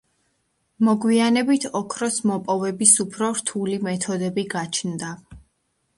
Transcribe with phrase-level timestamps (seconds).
[0.87, 5.13] მოგვიანებით ოქროს მოპოვების უფრო რთული მეთოდები გაჩნდა.